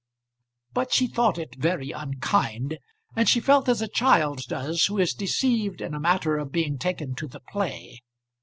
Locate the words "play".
7.51-8.01